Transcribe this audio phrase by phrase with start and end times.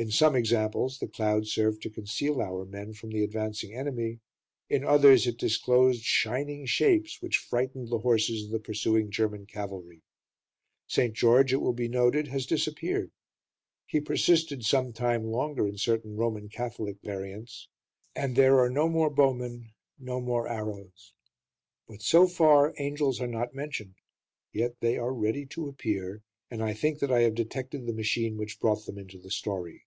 [0.00, 4.20] In some examples the cloud served to conceal our men from the advancing enemy;
[4.70, 10.02] in others, it disclosed shining shapes which frightened the horses of the pursuing German cavalry.
[10.86, 11.14] St.
[11.14, 13.10] George, it will he noted, has disappeared
[13.86, 17.66] he persisted some time longer in certain Roman Catholic variants
[18.14, 21.12] and there are no more bowmen, no more arrows.
[21.88, 23.96] But so far angels are not mentioned;
[24.52, 26.22] yet they are ready to appear,
[26.52, 29.86] and I think that I have detected the machine which brought them into the story.